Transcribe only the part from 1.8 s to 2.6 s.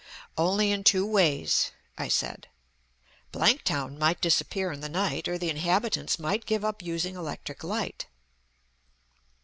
I said.